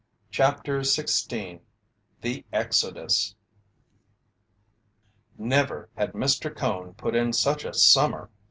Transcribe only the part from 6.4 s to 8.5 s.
Cone put in such a summer!